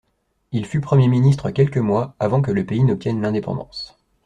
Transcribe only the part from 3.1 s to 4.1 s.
l'indépendance.